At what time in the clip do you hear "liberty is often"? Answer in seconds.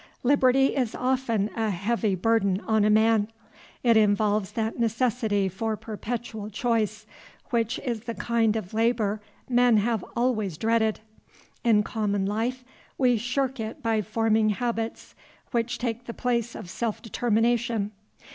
0.23-1.51